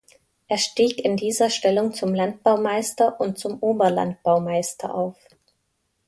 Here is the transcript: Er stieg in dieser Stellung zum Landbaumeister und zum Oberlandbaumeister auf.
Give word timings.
Er 0.47 0.57
stieg 0.57 0.97
in 1.05 1.15
dieser 1.15 1.51
Stellung 1.51 1.93
zum 1.93 2.15
Landbaumeister 2.15 3.19
und 3.21 3.37
zum 3.37 3.59
Oberlandbaumeister 3.59 4.91
auf. 4.95 5.15